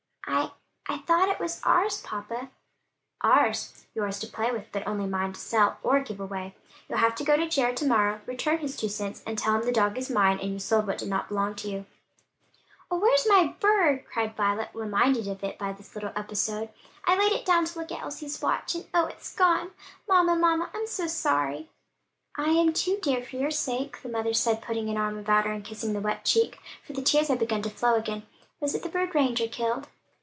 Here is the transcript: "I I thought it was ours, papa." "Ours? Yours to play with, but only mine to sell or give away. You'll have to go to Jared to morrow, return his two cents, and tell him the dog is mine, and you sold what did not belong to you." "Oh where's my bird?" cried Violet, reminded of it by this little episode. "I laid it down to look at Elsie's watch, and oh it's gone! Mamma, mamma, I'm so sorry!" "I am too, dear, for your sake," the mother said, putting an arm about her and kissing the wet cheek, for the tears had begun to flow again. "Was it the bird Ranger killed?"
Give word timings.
"I 0.27 0.51
I 0.93 0.97
thought 0.99 1.29
it 1.29 1.39
was 1.39 1.61
ours, 1.63 2.01
papa." 2.01 2.51
"Ours? 3.21 3.85
Yours 3.93 4.17
to 4.19 4.27
play 4.27 4.51
with, 4.51 4.67
but 4.71 4.87
only 4.87 5.05
mine 5.05 5.33
to 5.33 5.39
sell 5.39 5.77
or 5.83 5.99
give 5.99 6.19
away. 6.19 6.55
You'll 6.87 6.99
have 6.99 7.15
to 7.15 7.23
go 7.23 7.35
to 7.37 7.47
Jared 7.47 7.77
to 7.77 7.85
morrow, 7.85 8.21
return 8.25 8.59
his 8.59 8.75
two 8.77 8.87
cents, 8.89 9.23
and 9.25 9.37
tell 9.37 9.55
him 9.55 9.63
the 9.63 9.71
dog 9.71 9.97
is 9.97 10.09
mine, 10.09 10.39
and 10.41 10.51
you 10.51 10.59
sold 10.59 10.87
what 10.87 10.97
did 10.97 11.09
not 11.09 11.27
belong 11.29 11.55
to 11.55 11.69
you." 11.69 11.85
"Oh 12.89 12.97
where's 12.97 13.25
my 13.27 13.55
bird?" 13.59 14.05
cried 14.05 14.35
Violet, 14.35 14.69
reminded 14.73 15.27
of 15.27 15.43
it 15.43 15.57
by 15.57 15.73
this 15.73 15.95
little 15.95 16.13
episode. 16.15 16.69
"I 17.05 17.17
laid 17.17 17.31
it 17.33 17.45
down 17.45 17.65
to 17.65 17.79
look 17.79 17.91
at 17.91 18.01
Elsie's 18.01 18.41
watch, 18.41 18.75
and 18.75 18.85
oh 18.93 19.05
it's 19.05 19.33
gone! 19.35 19.71
Mamma, 20.07 20.35
mamma, 20.35 20.69
I'm 20.73 20.87
so 20.87 21.07
sorry!" 21.07 21.69
"I 22.35 22.49
am 22.49 22.73
too, 22.73 22.99
dear, 23.01 23.21
for 23.23 23.35
your 23.37 23.51
sake," 23.51 24.01
the 24.01 24.09
mother 24.09 24.33
said, 24.33 24.61
putting 24.61 24.89
an 24.89 24.97
arm 24.97 25.17
about 25.17 25.45
her 25.45 25.51
and 25.51 25.63
kissing 25.63 25.93
the 25.93 26.01
wet 26.01 26.25
cheek, 26.25 26.59
for 26.83 26.93
the 26.93 27.01
tears 27.01 27.27
had 27.29 27.39
begun 27.39 27.61
to 27.63 27.69
flow 27.69 27.95
again. 27.95 28.23
"Was 28.59 28.75
it 28.75 28.83
the 28.83 28.89
bird 28.89 29.15
Ranger 29.15 29.47
killed?" 29.47 29.87